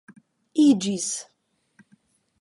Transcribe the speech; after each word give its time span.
iĝis 0.63 1.07